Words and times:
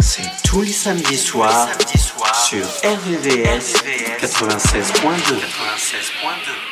C'est 0.00 0.22
tous 0.44 0.62
les 0.62 0.72
samedis 0.72 1.18
soirs 1.18 1.68
sur 2.48 2.64
RVVS 2.84 3.74
96.2. 4.20 6.63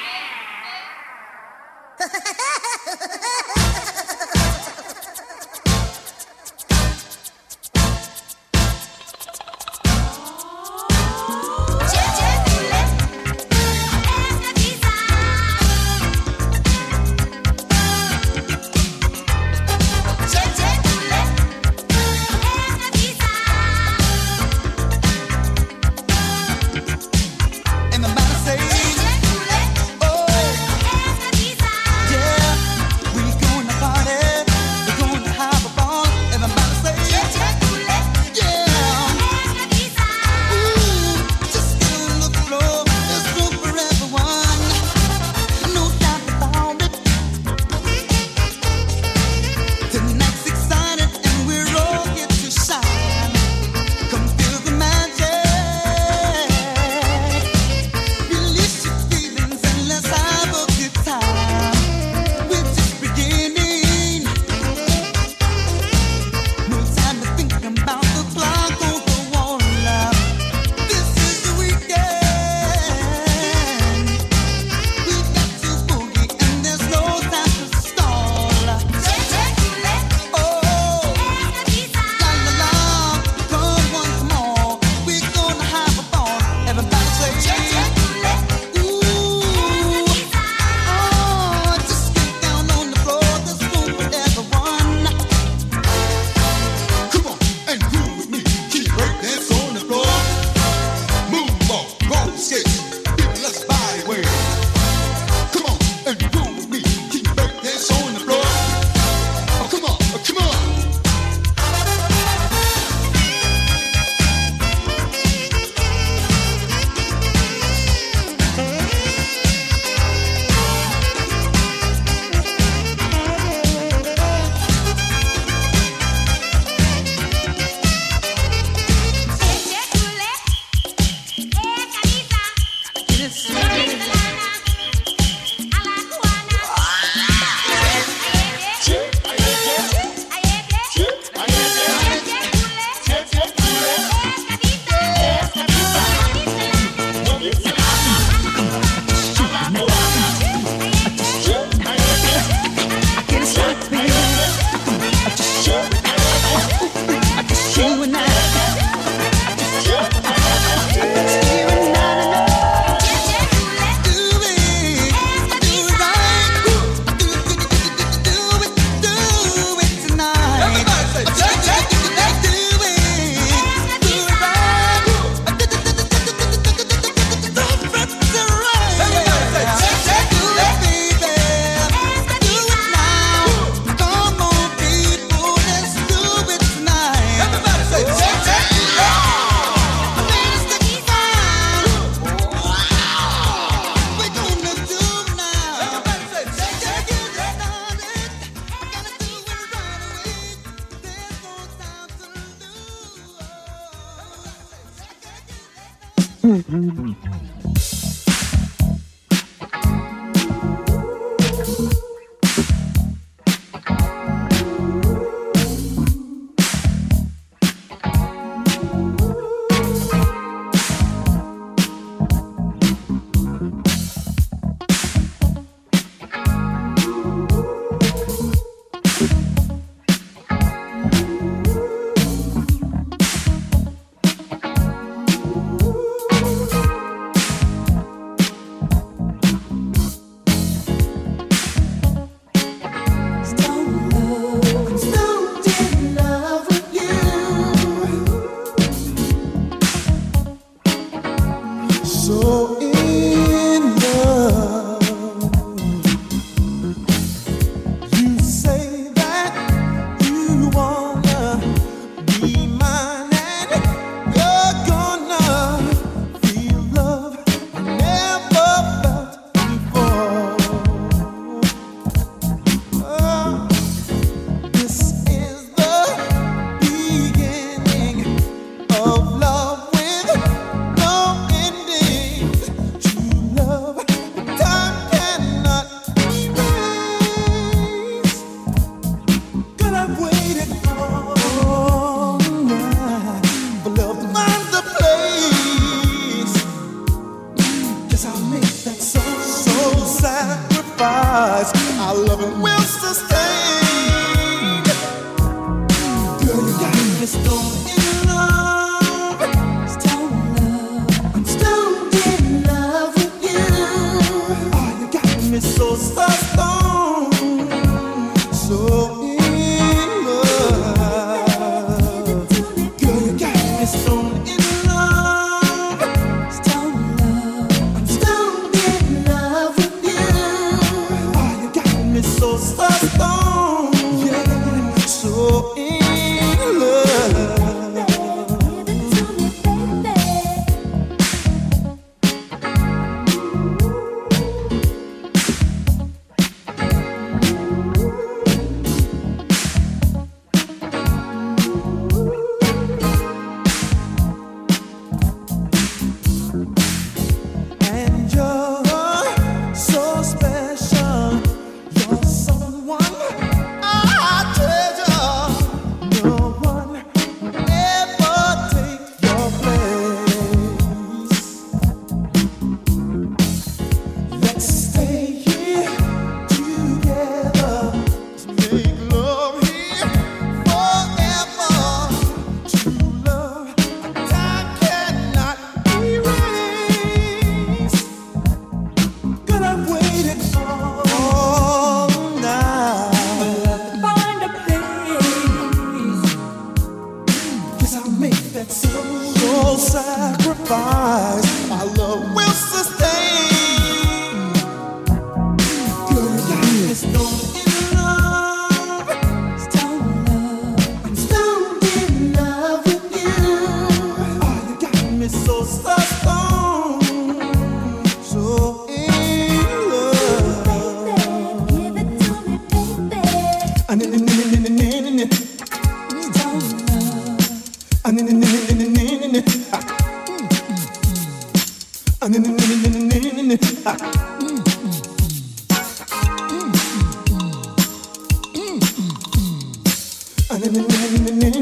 Mm-hmm. 440.62 441.62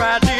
Friday. 0.00 0.39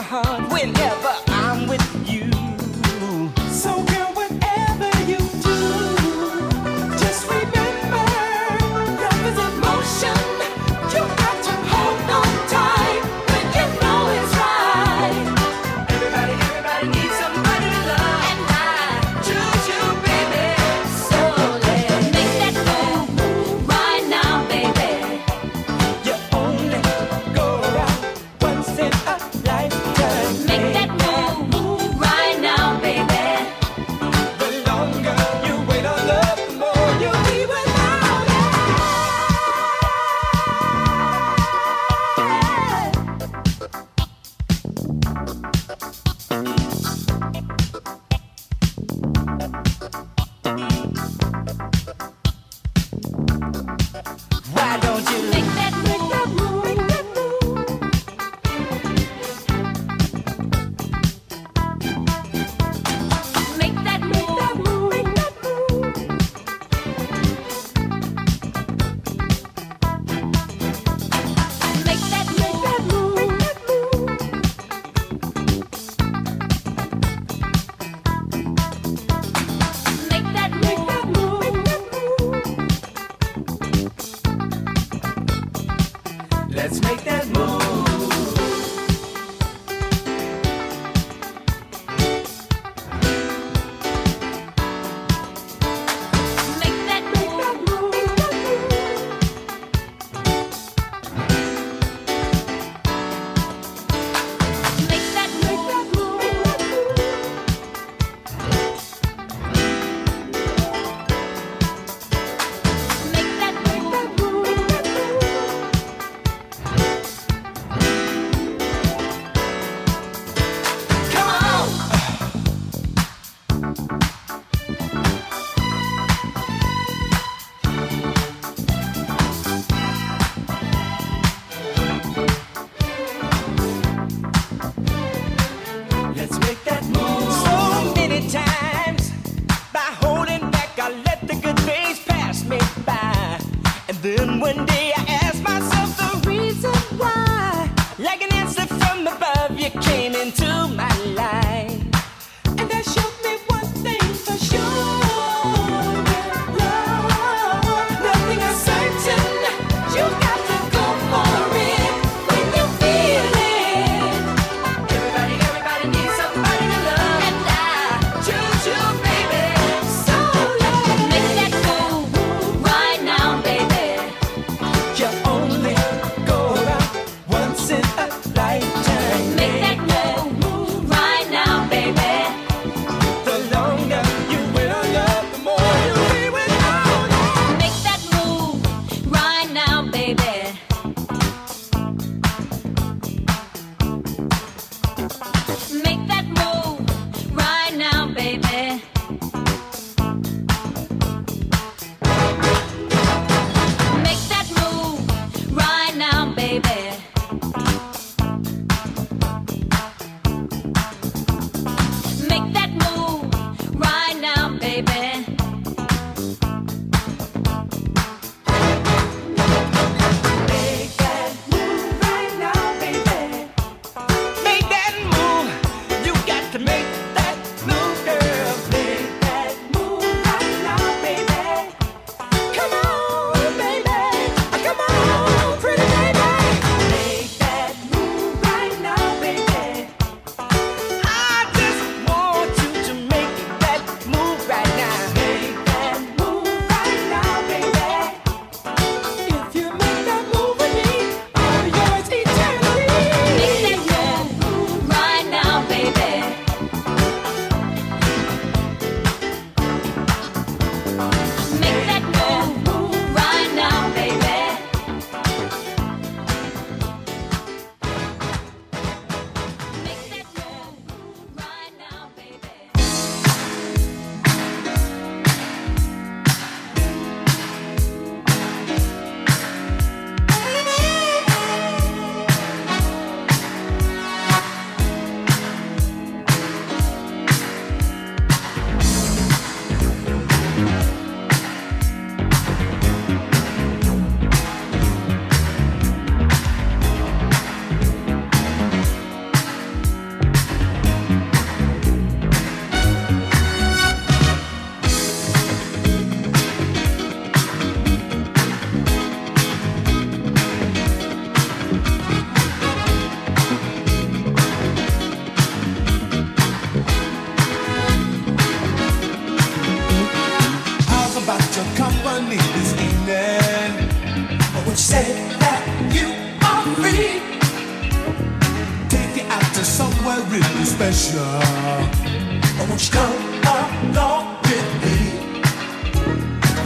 my 0.00 0.06
heart 0.06 0.50
whenever. 0.50 1.29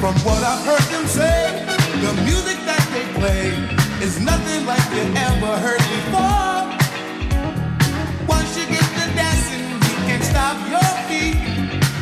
From 0.04 0.20
what 0.20 0.44
I've 0.44 0.62
heard 0.66 0.84
them 0.92 1.06
say, 1.06 1.64
the 2.04 2.12
music 2.28 2.60
that 2.68 2.84
they 2.92 3.08
play 3.16 3.56
is 4.04 4.20
nothing 4.20 4.66
like 4.68 4.84
you 4.92 5.00
ever 5.16 5.56
heard 5.64 5.80
before. 5.80 6.60
Once 8.28 8.52
you 8.52 8.68
get 8.68 8.84
to 8.84 9.04
dancing, 9.16 9.64
you 9.64 9.96
can't 10.04 10.20
stop 10.20 10.60
your 10.68 10.90
feet. 11.08 11.40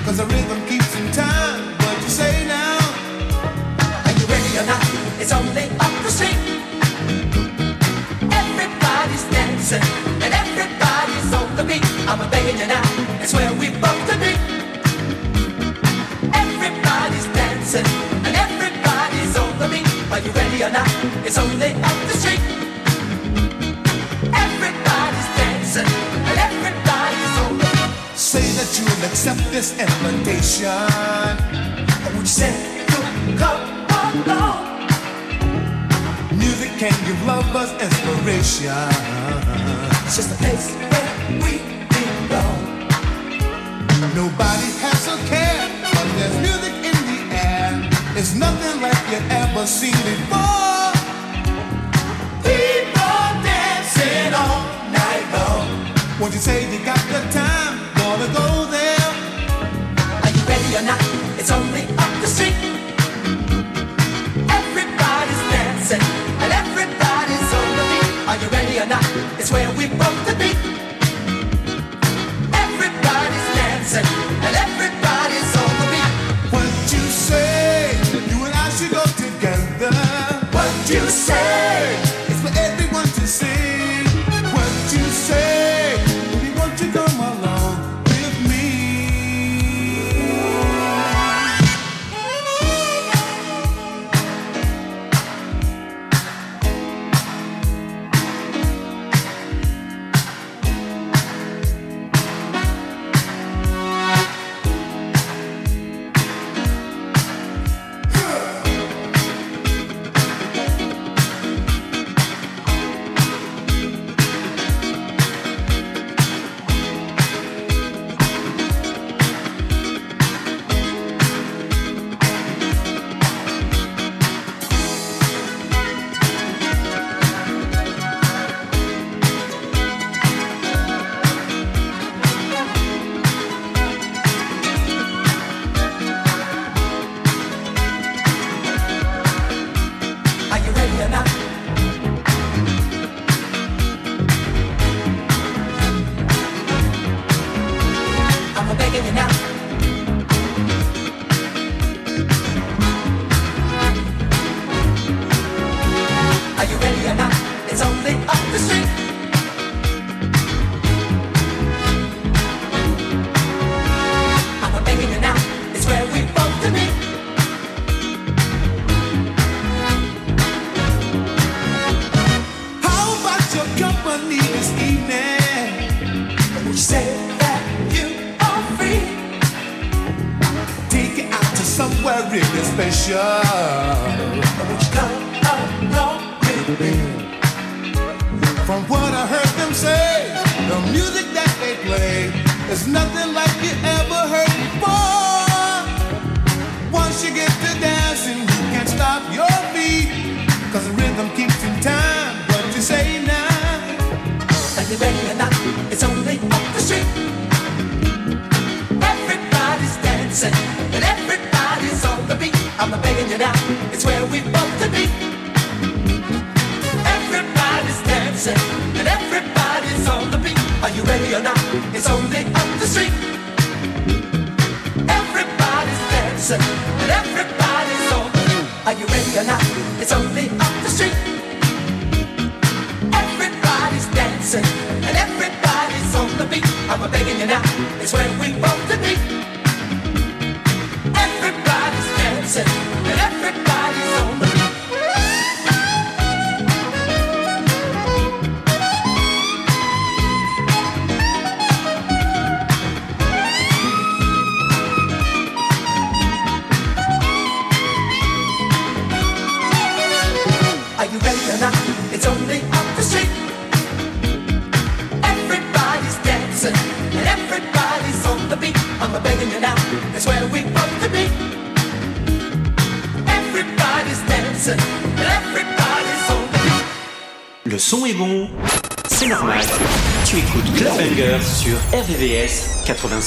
Cause 0.03 0.19
the 0.19 0.27
rhythm 0.27 0.59
keeps 0.67 0.91
in 0.99 1.15
time. 1.15 1.63
What 1.79 1.95
you 2.03 2.11
say 2.11 2.43
now? 2.51 2.83
Are 3.79 4.15
you 4.19 4.27
ready 4.27 4.51
or 4.59 4.67
not? 4.67 4.83
It's 5.23 5.31
only 5.31 5.71
up 5.79 5.95
the 6.03 6.11
street. 6.11 6.43
Everybody's 8.35 9.25
dancing 9.31 9.87
and 10.27 10.35
everybody's 10.35 11.31
on 11.39 11.55
the 11.55 11.63
beat. 11.63 11.87
I'm 12.11 12.19
a 12.19 12.27
begging 12.35 12.59
you 12.59 12.67
now. 12.67 12.83
It's 13.23 13.33
where 13.33 13.55
we 13.55 13.71
both 13.79 14.03
to 14.11 14.19
be. 14.19 14.42
dancing, 17.73 18.27
and 18.27 18.37
everybody's 18.37 19.37
over 19.37 19.69
me. 19.69 19.83
Are 20.11 20.21
you 20.21 20.31
ready 20.33 20.63
or 20.63 20.71
not? 20.71 20.89
It's 21.25 21.39
only 21.39 21.73
up 21.73 21.99
the 22.09 22.17
street. 22.21 22.41
Everybody's 24.45 25.29
dancing, 25.39 25.89
and 26.29 26.39
everybody's 26.39 27.35
over 27.45 27.71
me. 27.77 27.85
Say 28.15 28.45
that 28.59 28.71
you'll 28.77 29.05
accept 29.09 29.43
this 29.51 29.73
invitation. 29.79 30.69
Would 32.15 32.21
you 32.21 32.27
say 32.27 32.53
you'll 32.91 33.39
come 33.39 33.63
along? 34.27 34.87
Music 36.37 36.71
can 36.79 36.95
give 37.07 37.21
lovers 37.27 37.73
inspiration. 37.81 38.73
It's 40.05 40.17
just 40.17 40.33
a 40.33 40.39
place 40.43 40.75
where 40.91 41.11
we 41.43 41.53
belong. 42.29 42.61
Nobody 44.15 44.69
has 44.85 45.09
a 45.09 45.17
care 45.29 45.83
but 45.93 46.09
there's 46.19 46.42
it's 48.15 48.35
nothing 48.35 48.83
like 48.83 49.03
you 49.11 49.19
ever 49.31 49.67
seen 49.67 49.97
before. 50.05 50.93
People 52.45 53.25
dancing 53.43 54.35
all 54.35 54.69
night 54.93 55.25
long. 55.33 55.67
When 56.21 56.31
you 56.31 56.39
say 56.39 56.71
you 56.71 56.85
got 56.85 57.01
the 57.09 57.21
time, 57.33 57.75
gonna 57.97 58.29
go 58.37 58.71
there. 58.71 59.09
Are 60.25 60.31
you 60.31 60.43
ready 60.45 60.77
or 60.77 60.85
not? 60.85 61.01
It's 61.41 61.51
only 61.51 61.85
up 61.97 62.13
the 62.21 62.27
street. 62.29 62.55
Everybody's 64.61 65.43
dancing 65.57 66.05
and 66.43 66.53
everybody's 66.53 67.51
on 67.61 67.69
the 67.79 67.85
beat. 67.91 68.13
Are 68.29 68.37
you 68.37 68.49
ready 68.49 68.79
or 68.79 68.87
not? 68.87 69.05
It's 69.41 69.51
where 69.51 69.71
we 69.73 69.89
both. 69.89 70.22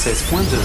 96.2. 0.06 0.65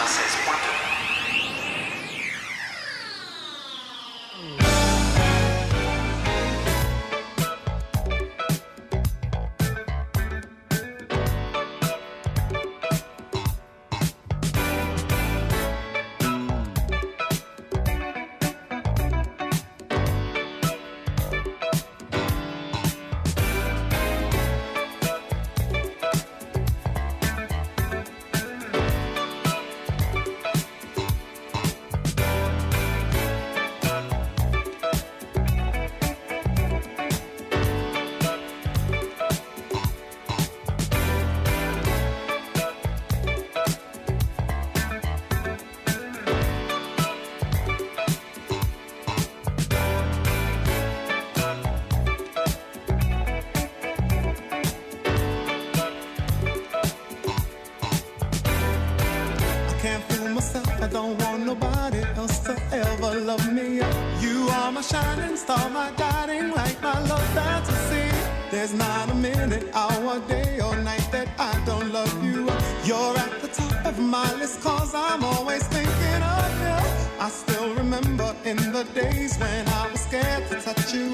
love 63.31 63.53
me. 63.53 63.75
You 64.25 64.49
are 64.57 64.71
my 64.73 64.81
shining 64.81 65.37
star, 65.37 65.69
my 65.69 65.89
guiding 65.95 66.51
light, 66.51 66.77
my 66.81 66.99
love 67.11 67.27
fantasy. 67.37 68.07
There's 68.51 68.73
not 68.73 69.09
a 69.09 69.15
minute, 69.15 69.65
hour, 69.73 70.19
day, 70.27 70.59
or 70.59 70.75
night 70.89 71.07
that 71.15 71.29
I 71.39 71.53
don't 71.65 71.89
love 71.93 72.13
you. 72.25 72.39
You're 72.89 73.15
at 73.25 73.33
the 73.43 73.47
top 73.47 73.85
of 73.85 73.97
my 73.99 74.29
list, 74.39 74.59
cause 74.61 74.93
I'm 74.93 75.23
always 75.23 75.63
thinking 75.75 76.21
of 76.37 76.51
you. 76.65 76.79
I 77.25 77.29
still 77.29 77.69
remember 77.75 78.35
in 78.43 78.57
the 78.77 78.83
days 79.01 79.37
when 79.37 79.63
I 79.79 79.83
was 79.91 80.01
scared 80.01 80.43
to 80.49 80.55
touch 80.67 80.93
you. 80.93 81.07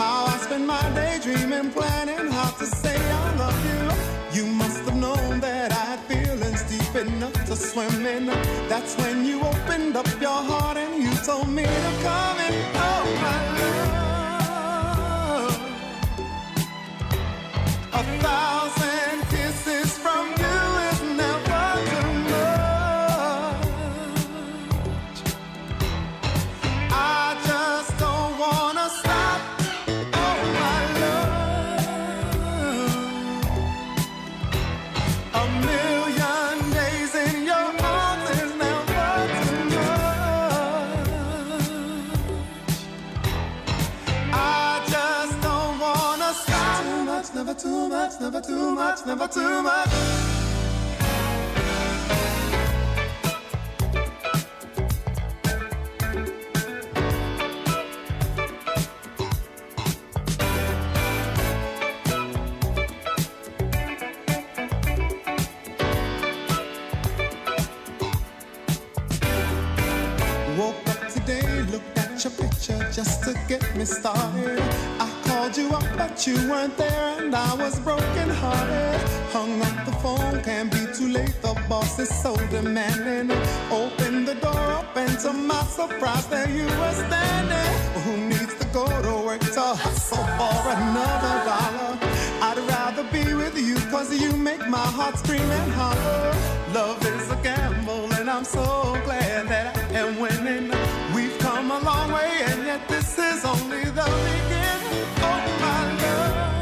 How 0.00 0.24
I 0.34 0.36
spent 0.46 0.66
my 0.66 0.86
day 0.98 1.20
dreaming, 1.22 1.70
planning 1.70 2.32
how 2.32 2.50
to 2.60 2.66
say 2.66 2.98
I 3.22 3.26
love 3.42 3.60
you. 3.70 3.82
You 4.38 4.46
must 4.60 4.80
have 4.86 4.96
known 4.96 5.38
that 5.40 5.70
I 5.72 5.84
had 5.90 6.00
feelings 6.10 6.62
deep 6.72 6.94
enough 7.06 7.38
to 7.48 7.54
swim 7.54 8.06
in. 8.06 8.26
That's 8.72 8.96
when 8.96 9.24
you 9.24 9.40
opened 9.52 9.94
up 9.96 10.10
your 10.20 10.40
heart 10.50 10.79
told 11.24 11.48
me 11.48 11.62
to 11.64 11.92
come 12.02 12.38
and 12.38 12.54
Oh, 12.76 13.04
my 13.22 13.38
love. 13.92 15.60
A 17.92 18.02
thousand 18.22 19.09
never 47.34 47.54
too 47.54 47.88
much, 47.88 48.20
never 48.20 48.40
too 48.40 48.74
much, 48.74 49.06
never 49.06 49.28
too 49.28 49.62
much. 49.62 49.88
Woke 70.58 70.88
up 70.88 71.08
today, 71.08 71.62
looked 71.70 71.98
at 71.98 72.24
your 72.24 72.32
picture 72.32 72.90
just 72.92 73.22
to 73.24 73.34
get 73.48 73.76
me 73.76 73.84
started. 73.84 74.39
But 75.96 76.26
you 76.26 76.36
weren't 76.50 76.76
there, 76.76 77.18
and 77.18 77.34
I 77.34 77.54
was 77.54 77.78
broken 77.80 78.28
hearted. 78.28 79.00
Hung 79.32 79.60
up 79.62 79.86
the 79.86 79.92
phone, 80.02 80.42
can't 80.42 80.70
be 80.70 80.82
too 80.96 81.08
late. 81.08 81.34
The 81.42 81.54
boss 81.68 81.98
is 81.98 82.10
so 82.22 82.34
demanding. 82.48 83.30
Open 83.70 84.24
the 84.24 84.34
door 84.34 84.66
up, 84.78 84.96
and 84.96 85.18
to 85.20 85.32
my 85.32 85.62
surprise, 85.64 86.26
there 86.26 86.50
you 86.50 86.64
were 86.64 86.94
standing. 87.06 87.72
Who 88.04 88.12
needs 88.28 88.54
to 88.58 88.66
go 88.72 88.86
to 88.86 89.14
work 89.26 89.40
to 89.40 89.66
hustle 89.84 90.24
for 90.38 90.58
another 90.76 91.34
dollar? 91.50 91.98
I'd 92.48 92.58
rather 92.68 93.04
be 93.12 93.34
with 93.34 93.56
you, 93.58 93.76
cause 93.90 94.08
you 94.22 94.32
make 94.36 94.66
my 94.68 94.86
heart 94.98 95.16
scream 95.18 95.48
and 95.60 95.72
holler. 95.72 96.34
Love 96.74 97.04
is 97.06 97.30
a 97.30 97.36
gamble, 97.42 98.12
and 98.14 98.28
I'm 98.30 98.44
so 98.44 98.62
glad 99.04 99.48
that 99.48 99.76
I 99.76 99.98
am 100.00 100.18
winning. 100.20 100.70
We've 101.14 101.36
come 101.38 101.70
a 101.70 101.80
long 101.80 102.12
way, 102.12 102.19
yet 102.70 102.88
this 102.88 103.18
is 103.18 103.44
only 103.44 103.84
the 104.00 104.08
beginning. 104.26 105.06
Oh, 105.28 105.40
my 105.64 105.82
love. 106.02 106.60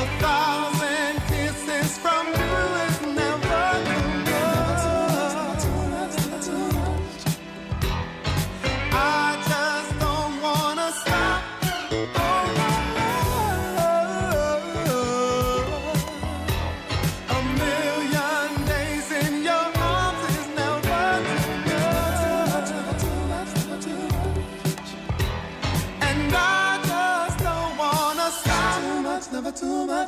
A 0.00 0.04
thousand 0.22 1.14
kisses 1.30 1.90
from 1.98 2.24
you 2.38 2.41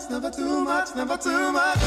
much, 0.05 0.23
never 0.23 0.31
too 0.31 0.65
much, 0.65 0.95
never 0.97 1.17
too 1.17 1.53
much. 1.53 1.79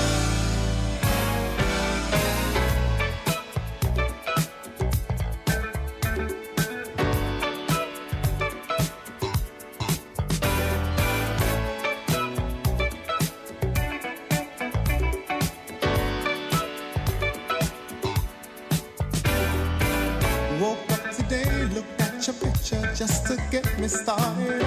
Woke 20.60 20.92
up 20.92 21.12
today, 21.12 21.66
looked 21.74 22.02
at 22.02 22.26
your 22.26 22.36
picture 22.36 22.94
just 22.96 23.28
to 23.28 23.38
get 23.52 23.80
me 23.80 23.88
started. 23.88 24.67